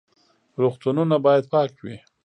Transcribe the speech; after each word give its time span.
روغتونونه 0.61 1.15
باید 1.25 1.43
پاک 1.51 1.71
وي 1.83 1.97